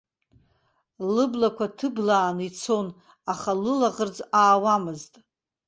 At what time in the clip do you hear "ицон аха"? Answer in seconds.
2.49-3.51